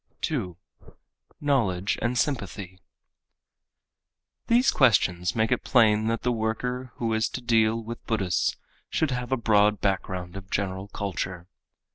2. 0.21 0.57
Knowledge 1.39 1.99
and 2.01 2.17
Sympathy 2.17 2.79
These 4.47 4.71
questions 4.71 5.35
make 5.35 5.51
it 5.51 5.63
plain 5.63 6.07
that 6.07 6.23
the 6.23 6.31
worker 6.31 6.91
who 6.95 7.13
is 7.13 7.29
to 7.29 7.39
deal 7.39 7.79
with 7.83 8.03
Buddhists 8.07 8.57
should 8.89 9.11
have 9.11 9.31
a 9.31 9.37
broad 9.37 9.79
background 9.79 10.35
of 10.35 10.49
general 10.49 10.87
culture. 10.87 11.45